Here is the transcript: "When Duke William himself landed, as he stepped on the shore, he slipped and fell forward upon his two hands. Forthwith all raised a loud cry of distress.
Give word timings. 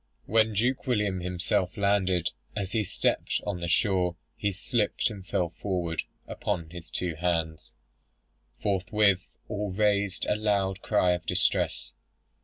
"When 0.25 0.53
Duke 0.53 0.87
William 0.87 1.19
himself 1.19 1.77
landed, 1.77 2.31
as 2.55 2.71
he 2.71 2.83
stepped 2.83 3.39
on 3.45 3.59
the 3.59 3.67
shore, 3.67 4.15
he 4.35 4.51
slipped 4.51 5.11
and 5.11 5.23
fell 5.27 5.49
forward 5.51 6.01
upon 6.27 6.71
his 6.71 6.89
two 6.89 7.13
hands. 7.13 7.73
Forthwith 8.59 9.27
all 9.47 9.69
raised 9.69 10.25
a 10.25 10.35
loud 10.35 10.81
cry 10.81 11.11
of 11.11 11.27
distress. 11.27 11.91